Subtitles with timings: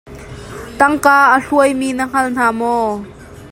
[0.79, 2.85] Tangka a hluaimi na hngal hna maw?